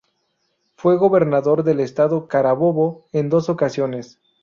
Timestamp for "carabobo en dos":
2.27-3.49